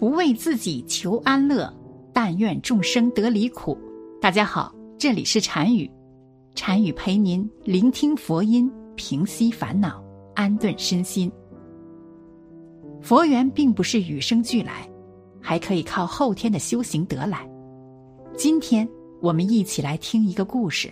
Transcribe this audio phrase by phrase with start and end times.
[0.00, 1.70] 不为自己求安乐，
[2.10, 3.76] 但愿众生得离苦。
[4.18, 5.90] 大家好，这里是禅语，
[6.54, 10.02] 禅语陪您聆听佛音，平息烦恼，
[10.34, 11.30] 安顿身心。
[13.02, 14.90] 佛缘并不是与生俱来，
[15.38, 17.46] 还可以靠后天的修行得来。
[18.34, 18.88] 今天
[19.20, 20.90] 我们一起来听一个故事，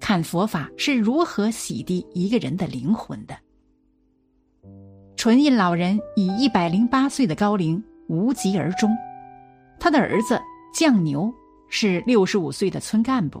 [0.00, 3.36] 看佛法是如何洗涤一个人的灵魂的。
[5.14, 8.90] 纯印老人以一百零八岁的高龄无疾而终，
[9.78, 10.36] 他的儿子
[10.74, 11.32] 犟牛
[11.68, 13.40] 是六十五岁的村干部，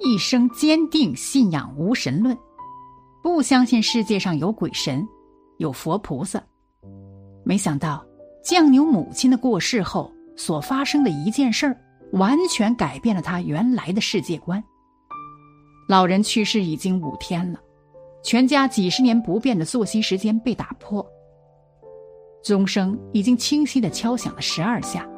[0.00, 2.34] 一生坚定信仰无神论，
[3.22, 5.06] 不相信世界上有鬼神，
[5.58, 6.42] 有佛菩萨。
[7.44, 8.02] 没想到，
[8.42, 11.78] 犟牛母亲的过世后所发生的一件事儿，
[12.12, 14.64] 完全改变了他原来的世界观。
[15.86, 17.60] 老人去世已经五天了，
[18.22, 21.06] 全家几十年不变的作息时间被打破。
[22.44, 25.08] 钟声已经清晰的敲响了十二下，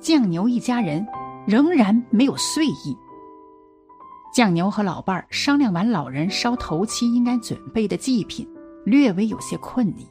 [0.00, 1.06] 犟牛一家人
[1.46, 2.98] 仍然没有睡意。
[4.34, 8.44] 犟牛和老伴儿商量完老人烧头七应该准备的祭品，
[8.84, 10.08] 略微有些困意。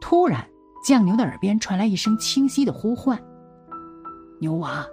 [0.00, 0.44] 突然，
[0.84, 3.16] 犟牛的耳边传来一声清晰的呼唤
[4.40, 4.84] ：“牛娃，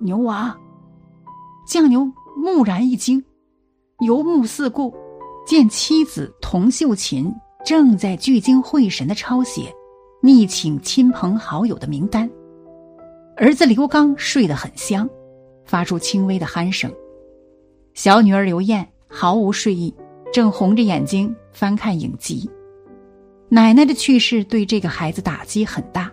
[0.00, 0.58] 牛娃！”
[1.64, 3.24] 犟牛蓦然一惊，
[4.00, 4.92] 游目四顾，
[5.46, 7.32] 见妻子童秀琴
[7.64, 9.72] 正在聚精会神的抄写
[10.24, 12.30] 密请亲朋好友的名单。
[13.36, 15.08] 儿子刘刚睡得很香，
[15.64, 16.88] 发出轻微的鼾声。
[17.94, 19.92] 小女儿刘艳毫无睡意，
[20.32, 22.48] 正红着眼睛翻看影集。
[23.48, 26.08] 奶奶的去世对这个孩子打击很大，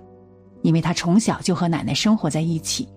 [0.63, 2.89] 因为他从小就和奶奶生活在一起，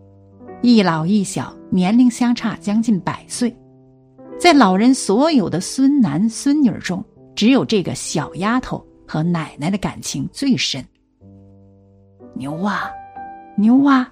[0.62, 3.54] 一老一小，年龄相差将近百岁。
[4.40, 7.04] 在老人所有的孙男孙女中，
[7.36, 10.82] 只有这个小丫头和奶奶的感情最深。
[12.34, 12.90] 牛啊，
[13.56, 14.10] 牛啊！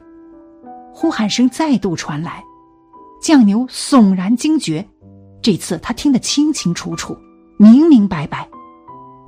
[0.92, 2.42] 呼喊声再度传来，
[3.22, 4.86] 犟牛悚然惊觉，
[5.40, 7.16] 这次他听得清清楚楚，
[7.58, 8.48] 明明白白。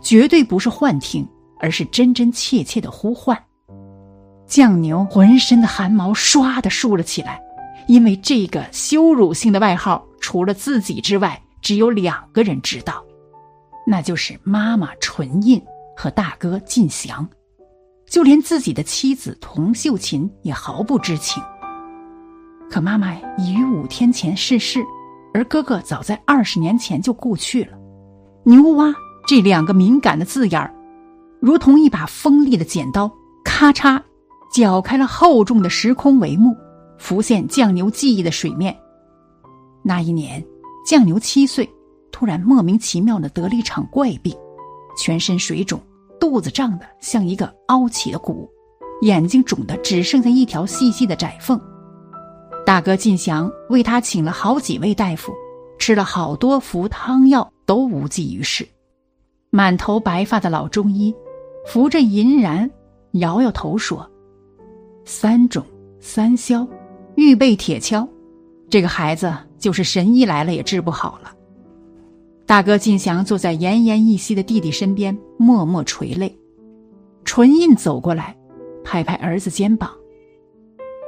[0.02, 1.26] 绝对不是幻听，
[1.58, 3.40] 而是真真切切的呼唤。
[4.46, 7.40] 犟牛浑身的汗毛唰的竖了起来，
[7.86, 13.02] 因为这个羞辱性的外号，除了自己之外，只有两个人知道，
[13.86, 15.62] 那就是妈妈纯印
[15.96, 17.26] 和大哥晋祥，
[18.12, 21.42] 就连自己的妻子童秀琴也毫不知情。
[22.70, 24.84] 可妈妈已于五天前逝世，
[25.32, 27.72] 而哥哥早在二十年前就故去了。
[28.44, 28.94] 牛蛙。
[29.24, 30.74] 这两个敏感的字眼儿，
[31.40, 33.08] 如同一把锋利的剪刀，
[33.44, 34.02] 咔嚓，
[34.52, 36.52] 绞开了厚重的时空帷幕，
[36.98, 38.76] 浮现犟牛记忆的水面。
[39.84, 40.44] 那一年，
[40.84, 41.70] 犟牛七岁，
[42.10, 44.36] 突然莫名其妙的得了一场怪病，
[44.98, 45.80] 全身水肿，
[46.22, 48.48] 肚子胀得像一个凹起的鼓，
[49.00, 51.60] 眼睛肿得只剩下一条细细的窄缝。
[52.64, 55.32] 大哥晋祥为他请了好几位大夫，
[55.80, 58.64] 吃了好多服汤药，都无济于事。
[59.50, 61.12] 满头白发的老中医，
[61.66, 62.70] 扶着银然，
[63.14, 64.08] 摇摇头说
[65.04, 65.66] ：“三种
[65.98, 66.64] 三消，
[67.16, 68.08] 预备铁锹。
[68.70, 71.34] 这个孩子就是神医来了也治不好了。”
[72.52, 76.38] 大哥晋祥坐在奄奄一息的弟弟身边，默默垂泪。
[77.24, 78.36] 纯印走过来，
[78.84, 79.90] 拍拍儿子肩膀：“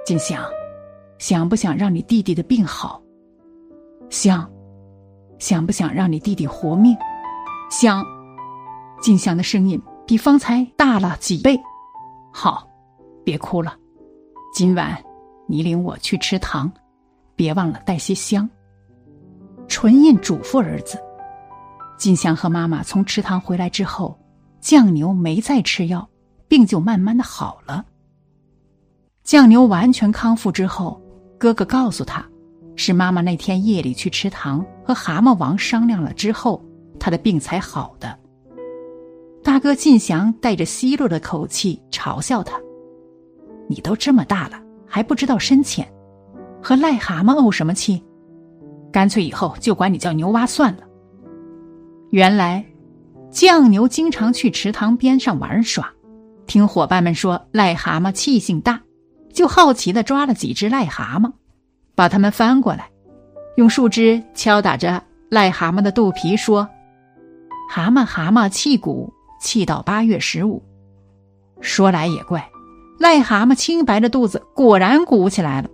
[0.07, 0.43] 晋祥，
[1.19, 2.99] 想不想让你弟弟的病好？
[4.09, 4.51] 想，
[5.39, 6.97] 想不想让你弟弟活命？
[7.71, 8.03] 想。”
[9.03, 11.61] 静香的声音比方才大了几倍。
[12.33, 12.67] 好，
[13.23, 13.77] 别哭了。
[14.55, 14.97] 今晚
[15.47, 16.73] 你领我去吃糖，
[17.37, 18.49] 别忘了带些香。
[19.69, 20.99] 纯印嘱咐儿子。
[22.05, 24.21] 静香和妈妈从池塘回来之后，
[24.61, 26.07] 犟牛没再吃药，
[26.47, 27.83] 病就慢慢的好了。
[29.25, 31.01] 犟牛完全康复之后，
[31.39, 32.23] 哥哥告诉他，
[32.77, 36.63] 是妈妈那天夜里去池塘和蛤蟆王商量了之后，
[37.01, 38.19] 他的病才好的。
[39.43, 42.61] 大哥晋祥带着奚落的口气嘲笑他
[43.67, 45.91] ：“你都这么大了，还不知道深浅，
[46.63, 48.05] 和癞蛤蟆怄什么气？
[48.93, 50.83] 干脆以后就管你叫牛蛙算了。”
[52.15, 52.65] 原来，
[53.33, 55.93] 犟牛经常去池塘边上玩耍，
[56.47, 58.81] 听伙伴们说癞蛤蟆气性大，
[59.33, 61.33] 就好奇的抓了几只癞蛤蟆，
[61.97, 62.89] 把它们翻过来，
[63.57, 66.69] 用树枝敲打着癞蛤蟆的肚皮，说
[67.69, 70.63] ：“蛤蟆蛤蟆气鼓，气到八月十五。”
[71.61, 72.49] 说来也怪，
[73.01, 75.69] 癞蛤蟆清白的肚子果然鼓起来了，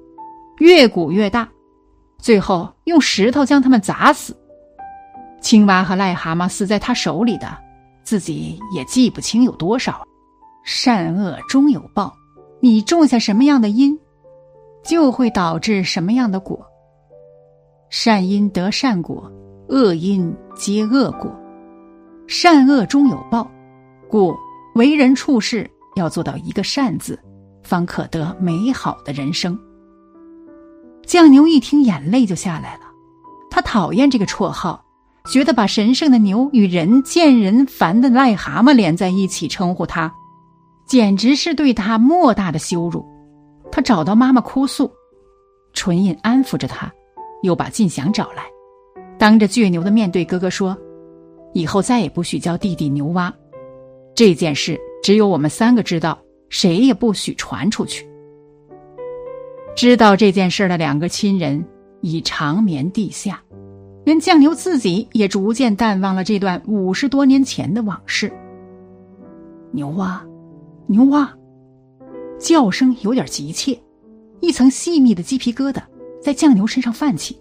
[0.56, 1.46] 越鼓越大，
[2.18, 4.34] 最后用石头将它们砸死。
[5.40, 7.56] 青蛙和癞蛤蟆死在他手里的，
[8.04, 10.06] 自己也记不清有多少。
[10.62, 12.14] 善恶终有报，
[12.60, 13.98] 你种下什么样的因，
[14.84, 16.64] 就会导致什么样的果。
[17.88, 19.32] 善因得善果，
[19.68, 21.34] 恶因皆恶果。
[22.28, 23.50] 善恶终有报，
[24.08, 24.36] 故
[24.74, 27.18] 为人处事要做到一个善字，
[27.64, 29.58] 方可得美好的人生。
[31.06, 32.82] 犟牛一听，眼泪就下来了。
[33.50, 34.84] 他讨厌这个绰号。
[35.26, 40.12] 觉得把神圣的牛与人见人烦的癞蛤蟆连在一起称呼他，
[40.86, 43.04] 简直是对他莫大的羞辱。
[43.70, 44.90] 他找到妈妈哭诉，
[45.72, 46.90] 纯印安抚着他，
[47.42, 48.44] 又把晋祥找来，
[49.18, 50.76] 当着倔牛的面对哥哥说
[51.54, 53.32] ：“以后再也不许叫弟弟牛蛙，
[54.14, 56.18] 这件事只有我们三个知道，
[56.48, 58.08] 谁也不许传出去。”
[59.76, 61.64] 知道这件事的两个亲人
[62.00, 63.40] 已长眠地下。
[64.04, 68.32] 连酱牛自己也逐渐淡忘了这段五十多年前的往事。
[69.72, 70.24] 牛蛙，
[70.86, 71.32] 牛蛙，
[72.38, 73.78] 叫声有点急切，
[74.40, 75.82] 一层细密的鸡皮疙瘩
[76.20, 77.38] 在酱牛身上泛起，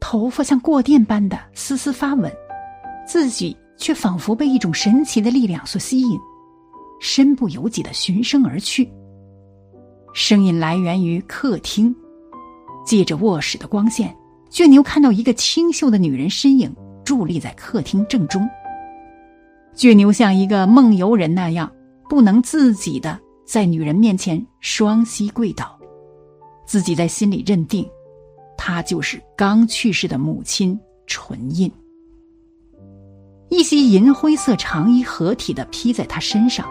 [0.00, 2.30] 头发像过电般的丝丝发稳，
[3.06, 6.18] 自己却仿佛被一种神奇的力量所吸引，
[7.00, 8.90] 身不由己的循声而去。
[10.12, 11.94] 声音来源于客厅，
[12.84, 14.14] 借着卧室的光线。
[14.56, 16.74] 倔牛看到一个清秀的女人身影
[17.04, 18.48] 伫立在客厅正中。
[19.74, 21.70] 倔牛像一个梦游人那样，
[22.08, 25.78] 不能自己的在女人面前双膝跪倒，
[26.64, 27.86] 自己在心里认定，
[28.56, 31.70] 她就是刚去世的母亲纯印。
[33.50, 36.66] 一袭银灰色长衣合体的披在她身上，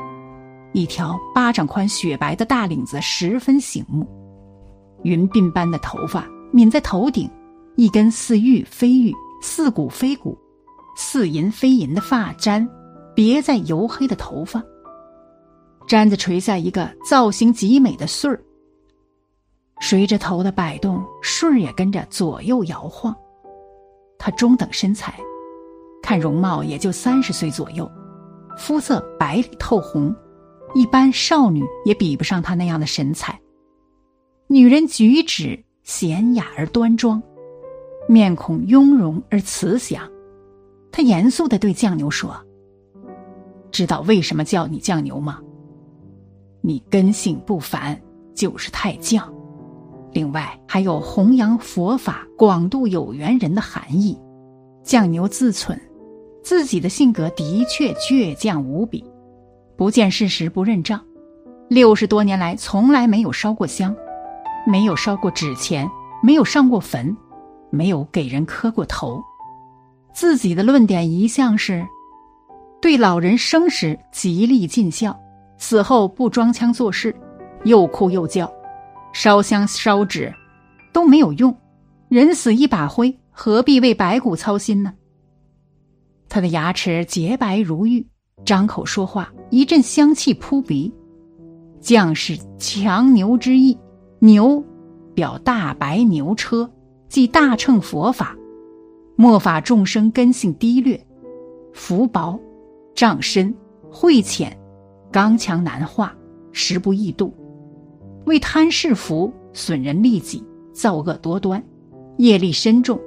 [0.73, 4.07] 一条巴掌宽雪白的大领子十分醒目，
[5.03, 7.29] 云鬓般的头发抿在头顶。
[7.75, 10.37] 一根似玉非玉、似骨非骨、
[10.95, 12.67] 似银非银的发簪，
[13.13, 14.63] 别在黝黑的头发。
[15.87, 18.41] 簪子垂下一个造型极美的穗儿，
[19.81, 23.15] 随着头的摆动，穗儿也跟着左右摇晃。
[24.17, 25.13] 她中等身材，
[26.01, 27.89] 看容貌也就三十岁左右，
[28.57, 30.15] 肤色白里透红，
[30.73, 33.39] 一般少女也比不上她那样的神采。
[34.47, 37.21] 女人举止娴雅而端庄。
[38.07, 40.07] 面孔雍容而慈祥，
[40.91, 42.35] 他严肃的对犟牛说
[43.71, 45.39] ：“知道为什么叫你犟牛吗？
[46.61, 47.99] 你根性不凡，
[48.35, 49.21] 就是太犟。
[50.11, 54.17] 另外还有弘扬佛法、广度有缘人的含义。
[54.83, 55.75] 犟牛自忖，
[56.43, 59.03] 自己的性格的确倔强无比，
[59.75, 61.03] 不见事实不认账。
[61.67, 63.95] 六十多年来，从来没有烧过香，
[64.67, 65.89] 没有烧过纸钱，
[66.21, 67.17] 没有上过坟。”
[67.69, 69.21] 没有给人磕过头，
[70.13, 71.85] 自己的论点一向是：
[72.81, 75.17] 对老人生时极力尽孝，
[75.57, 77.15] 死后不装腔作势，
[77.63, 78.51] 又哭又叫，
[79.13, 80.33] 烧香烧纸
[80.93, 81.55] 都没有用，
[82.09, 84.93] 人死一把灰，何必为白骨操心呢？
[86.29, 88.05] 他的牙齿洁白如玉，
[88.43, 90.93] 张口说话一阵香气扑鼻。
[91.79, 93.77] 将士强牛之意，
[94.17, 94.63] 牛
[95.13, 96.67] 表大白牛车。
[97.15, 98.35] 即大乘佛法，
[99.15, 101.07] 末法众生根性低劣，
[101.71, 102.37] 福薄，
[102.93, 103.55] 障深，
[103.89, 104.59] 慧浅，
[105.13, 106.13] 刚强难化，
[106.51, 107.33] 时不易度。
[108.25, 110.43] 为贪世福，损人利己，
[110.73, 111.63] 造恶多端，
[112.17, 112.99] 业力深重，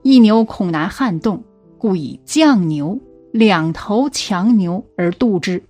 [0.00, 1.44] 一牛恐难撼动，
[1.76, 2.98] 故以犟牛
[3.32, 5.62] 两头强牛而度之。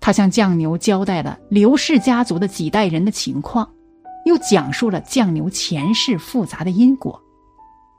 [0.00, 3.70] 他向犟牛交代了刘氏家族的几代人的情况。
[4.28, 7.20] 又讲述了犟牛前世复杂的因果，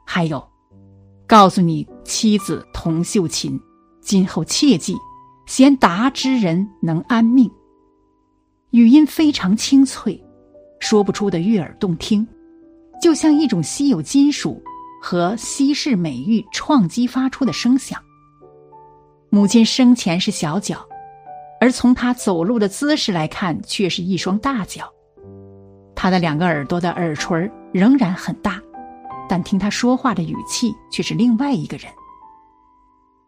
[0.06, 0.48] 还有，
[1.28, 3.60] 告诉你妻子童秀琴，
[4.02, 4.96] 今后切记，
[5.48, 7.52] 贤达之人能安命。
[8.72, 10.24] 语音非常清脆，
[10.80, 12.26] 说不出的悦耳动听，
[13.02, 14.62] 就像一种稀有金属
[15.02, 18.00] 和稀世美玉创击发出的声响。
[19.32, 20.88] 母亲生前是小脚，
[21.60, 24.92] 而从她走路的姿势来看，却是一双大脚。
[26.02, 28.58] 他的两个耳朵的耳垂仍然很大，
[29.28, 31.92] 但听他说话的语气却是另外一个人。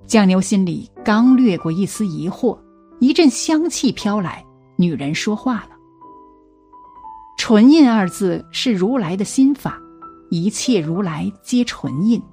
[0.07, 2.57] 酱牛心里刚掠过一丝疑惑，
[3.01, 4.41] 一阵香气飘来，
[4.77, 5.71] 女人说话了
[7.37, 9.77] ：“纯印二字是如来的心法，
[10.29, 12.23] 一切如来皆纯印，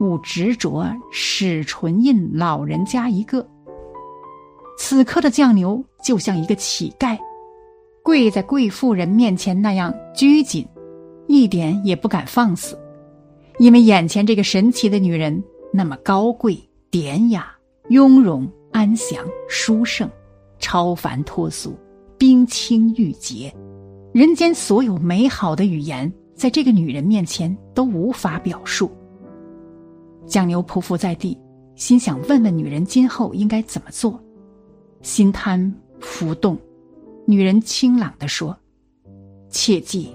[0.00, 3.48] 勿执着使纯印老人家一个。”
[4.76, 7.18] 此刻的酱牛就像一个乞丐，
[8.06, 10.64] 跪在贵妇人面前那样拘谨，
[11.26, 12.78] 一点也不敢放肆，
[13.58, 16.56] 因为眼前这个神奇的女人那么高贵、
[16.88, 17.52] 典雅、
[17.88, 20.08] 雍容、安详、殊胜、
[20.60, 21.76] 超凡脱俗、
[22.16, 23.52] 冰清玉洁，
[24.14, 28.88] 人间所有美好的语言，在这个女人面前都无法表述。
[30.26, 31.36] 蒋牛匍匐在地，
[31.74, 34.22] 心想：问问女人今后应该怎么做。
[35.02, 36.56] 心贪浮动，
[37.28, 38.56] 女人清朗地说
[39.50, 40.14] ：“切记，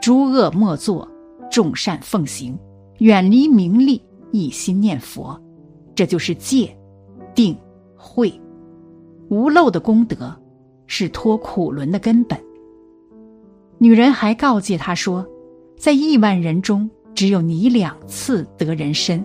[0.00, 1.08] 诸恶莫作，
[1.50, 2.56] 众善奉行，
[2.98, 5.36] 远离名利，一心念佛，
[5.96, 6.76] 这就是戒、
[7.34, 7.58] 定、
[7.96, 8.32] 慧，
[9.28, 10.32] 无漏的功德，
[10.86, 12.38] 是脱苦轮的根本。”
[13.78, 15.26] 女人还告诫他说
[15.76, 19.24] ：“在亿万人中，只有你两次得人身。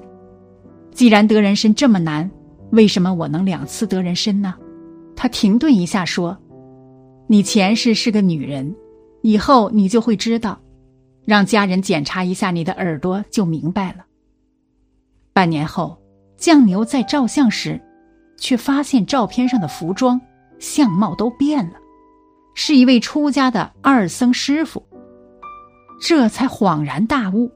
[0.91, 2.29] 既然得人身这么难。”
[2.71, 4.55] 为什么我能两次得人身呢？
[5.13, 6.37] 他停顿一下说
[7.31, 8.75] ：“你前世是个女人，
[9.21, 10.59] 以后你就会知道。
[11.23, 14.05] 让家人检查一下你的耳朵，就明白了。”
[15.31, 15.97] 半年后，
[16.35, 17.79] 酱牛在照相时，
[18.35, 20.19] 却发现照片上的服装、
[20.59, 21.75] 相貌都变了，
[22.53, 24.85] 是一位出家的二僧师傅。
[26.01, 27.49] 这才恍然大悟：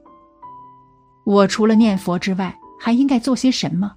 [1.26, 3.92] 我除了念佛之外，还应该做些什么？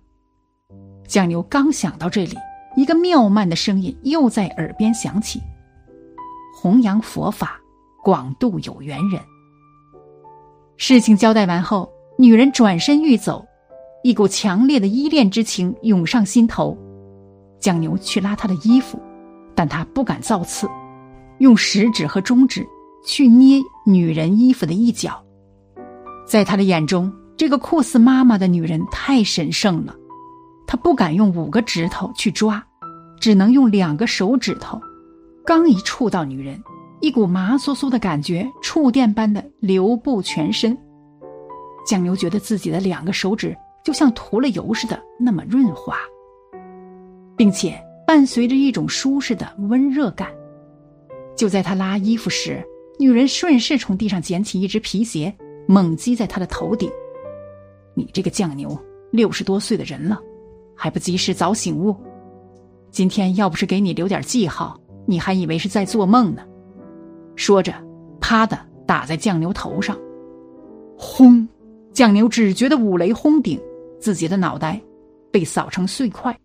[1.07, 2.36] 酱牛刚想到这里，
[2.75, 5.41] 一个妙曼的声音又在耳边响起
[6.61, 7.57] ：“弘扬佛法，
[8.03, 9.21] 广度有缘人。”
[10.75, 13.45] 事情交代完后，女人转身欲走，
[14.03, 16.77] 一股强烈的依恋之情涌上心头。
[17.61, 19.01] 蒋牛去拉她的衣服，
[19.55, 20.67] 但他不敢造次，
[21.37, 22.67] 用食指和中指
[23.05, 25.23] 去捏女人衣服的一角。
[26.25, 29.95] 在他的眼中，这个酷似妈妈的女人太神圣了。
[30.67, 32.61] 他不敢用五个指头去抓，
[33.21, 34.79] 只能用两个手指头。
[35.50, 36.63] 刚一触到女人，
[37.01, 40.77] 一股麻酥酥的感觉，触电般的流布全身。
[41.84, 45.98] 酱牛觉得自己的两个手指就像涂了油似的，那么润滑，
[47.36, 50.29] 并且伴随着一种舒适的温热感。
[51.36, 52.63] 就在他拉衣服时，
[53.00, 55.36] 女人顺势从地上捡起一只皮鞋，
[55.68, 56.88] 猛击在他的头顶。
[57.96, 58.79] 你这个酱牛，
[59.10, 60.20] 六十多岁的人了。
[60.75, 61.96] 还不及时早醒悟，
[62.91, 66.43] 今天要不是给你留点记号，你还以为是在做梦呢。
[67.35, 67.73] 说着，
[68.21, 69.97] 啪的打在酱牛头上，
[70.95, 71.47] 轰！
[71.91, 73.59] 酱牛只觉得五雷轰顶，
[73.99, 74.79] 自己的脑袋
[75.31, 76.37] 被扫成碎块，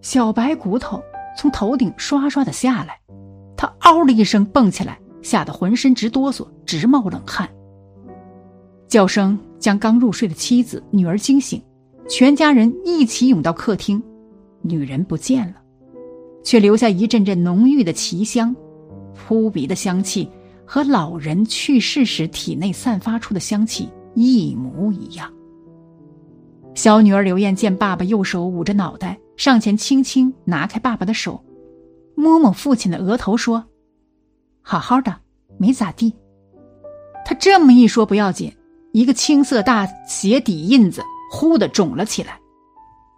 [0.00, 1.00] 小白骨头
[1.38, 2.98] 从头顶刷刷的下来，
[3.56, 7.48] 他嗷的一声蹦起来，吓得浑身直哆嗦，直冒冷汗。
[8.88, 11.62] 叫声将刚入睡的妻子、女儿惊醒。
[12.08, 14.02] 全家人一起涌到客厅，
[14.60, 15.61] 女人不见了，
[16.42, 18.54] 却留下一阵阵浓郁的奇香，
[19.14, 20.28] 扑鼻的香气
[20.64, 25.32] 和老人去世时体内散发出的香气一模一样。
[26.74, 31.44] 小女儿刘艳见爸爸右手捂着脑袋，上前轻轻拿开爸爸的手，
[32.14, 33.64] 摸摸父亲的额头，说
[34.62, 35.16] ：“好好的，
[35.58, 36.14] 没咋地。”
[37.24, 38.52] 他这么一说不要紧，
[38.92, 41.02] 一个青色大鞋底印子。
[41.34, 42.38] 忽的肿了起来，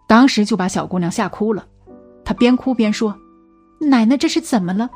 [0.06, 1.66] 当时就把小姑娘吓哭了。
[2.24, 3.16] 他边哭边说
[3.80, 4.88] ：“奶奶这是怎么了？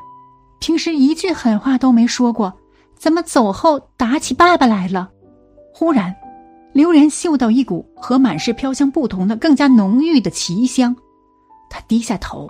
[0.61, 2.53] 平时一句狠话都没说过，
[2.97, 5.11] 怎么走后打起爸爸来了？”
[5.73, 6.15] 忽然，
[6.73, 10.97] 刘莲嗅到一股和满是飘香不同的、更加浓郁的奇香。
[11.71, 12.49] 他低下头，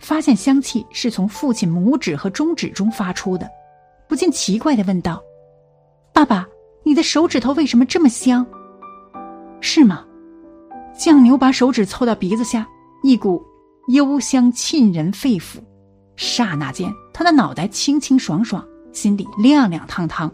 [0.00, 3.50] 发现香气是从父亲拇指和中指中发出的，
[4.08, 5.20] 不禁奇怪的问道
[6.14, 6.46] ：“爸爸，
[6.84, 8.46] 你的手指头为什么这么香？”
[9.60, 10.04] 是吗？
[10.96, 12.66] 酱牛把手指凑到鼻子下，
[13.02, 13.42] 一股
[13.88, 15.58] 幽香沁人肺腑。
[16.16, 20.30] 刹那间，他的脑袋清清爽爽，心里亮亮堂堂。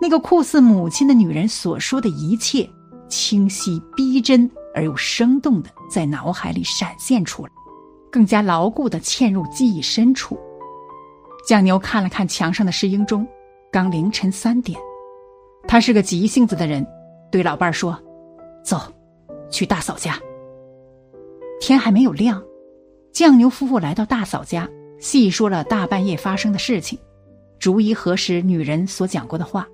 [0.00, 2.68] 那个酷似母亲的女人所说的一切，
[3.08, 7.52] 清晰逼真而又生动的在脑海里闪现出来，
[8.10, 10.38] 更加牢固的嵌入记忆深处。
[11.46, 13.26] 酱牛看了看墙上的石英钟，
[13.72, 14.78] 刚凌晨三点。
[15.66, 16.86] 他是个急性子的人，
[17.30, 17.98] 对老伴儿说。
[18.64, 18.80] 走，
[19.50, 20.18] 去大嫂家。
[21.60, 22.42] 天还没有亮，
[23.12, 26.98] 酱牛夫妇来到大嫂家，细说了大半夜发生的事情，
[27.58, 29.66] 逐一核实女人所讲过的话。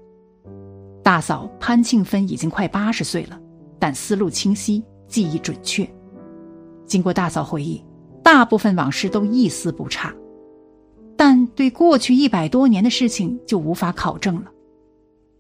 [1.03, 3.39] 大嫂潘庆芬已经快八十岁了，
[3.79, 5.87] 但思路清晰，记忆准确。
[6.87, 7.85] 经过大嫂回忆，
[8.23, 10.15] 大部分往事都一丝不差，
[11.17, 14.51] 但对过去一百多年的事情就无法考证了。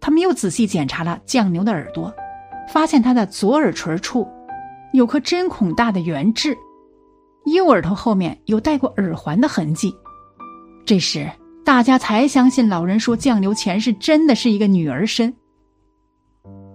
[0.00, 2.14] 他们又仔细检查了酱牛的耳朵，
[2.68, 4.28] 发现他的左耳垂处
[4.94, 6.56] 有颗针孔大的圆痣，
[7.46, 9.92] 右耳朵后面有戴过耳环的痕迹。
[10.86, 11.28] 这时，
[11.64, 15.34] 大家才相信老人说酱牛前世真的是一个女儿身。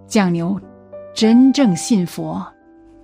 [0.06, 0.60] 酱牛
[1.14, 2.46] 真正信佛。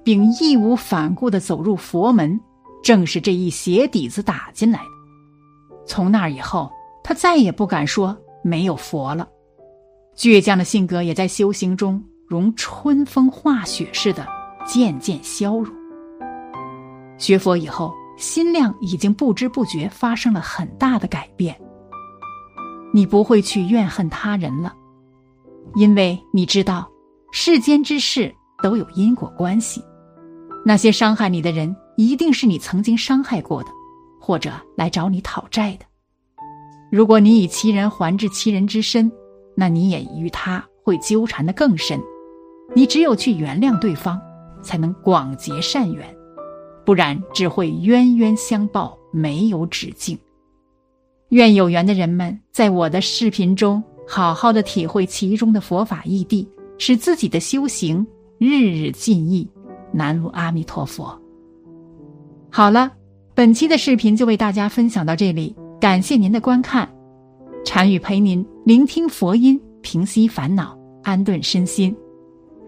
[0.05, 2.39] 并义无反顾的走入佛门，
[2.81, 4.85] 正是这一鞋底子打进来的。
[5.85, 6.71] 从那以后，
[7.03, 9.29] 他再也不敢说没有佛了。
[10.17, 14.25] 倔强的性格也在修行中如春风化雪似的
[14.67, 15.75] 渐渐消融。
[17.19, 21.59] 学佛以后，心量已经不知不觉发生了很大的改变。
[22.93, 24.75] 你不会去怨恨他人了，
[25.75, 26.91] 因为你知道
[27.31, 29.83] 世间之事都有因果关系。
[30.65, 33.71] 那些伤害你的人，一定是你曾经伤害过的，
[34.21, 35.85] 或者来找你讨债的。
[36.91, 39.11] 如果你以其人还治其人之身，
[39.57, 42.01] 那你也与他会纠缠的更深。
[42.75, 44.21] 你只有去原谅对方，
[44.67, 46.05] 才能广结善缘，
[46.85, 50.19] 不然只会冤冤相报，没有止境。
[51.31, 56.47] 愿有缘的人们在我的视频中好好的体会其中的佛法义谛，
[56.79, 58.07] 使自己的修行
[58.39, 59.49] 日日进益。
[59.93, 61.19] 南无阿弥陀佛。
[62.51, 62.93] 好了，
[63.35, 66.87] 本期的视频就为大家分享到这里，感谢您的观看。
[67.65, 71.97] 禅语陪您聆听佛音，平息烦恼，安顿身心。